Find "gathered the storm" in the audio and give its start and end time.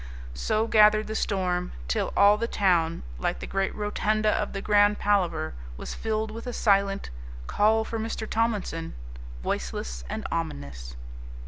0.65-1.73